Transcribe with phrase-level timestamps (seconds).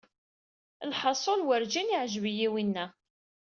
[0.91, 2.85] Lḥaṣul werjin yeɛjeb-iyi winna.